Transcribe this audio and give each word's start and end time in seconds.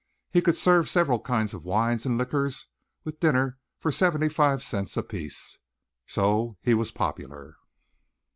He 0.31 0.41
could 0.41 0.55
serve 0.55 0.89
several 0.89 1.19
kinds 1.19 1.53
of 1.53 1.63
wines 1.63 2.07
and 2.07 2.17
liquors 2.17 2.65
with 3.03 3.17
a 3.17 3.17
dinner 3.19 3.59
for 3.77 3.91
seventy 3.91 4.29
five 4.29 4.63
cents 4.63 4.97
a 4.97 5.03
piece. 5.03 5.59
So 6.07 6.57
he 6.63 6.73
was 6.73 6.89
popular. 6.89 7.57